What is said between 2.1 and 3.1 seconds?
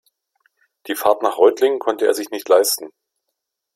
sich nicht leisten